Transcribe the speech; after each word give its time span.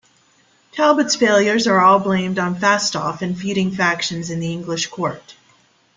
Talbot's 0.71 1.15
failures 1.15 1.67
are 1.67 1.79
all 1.79 1.99
blamed 1.99 2.39
on 2.39 2.55
Fastolf 2.55 3.21
and 3.21 3.37
feuding 3.37 3.69
factions 3.69 4.31
in 4.31 4.39
the 4.39 4.51
English 4.51 4.87
court. 4.87 5.35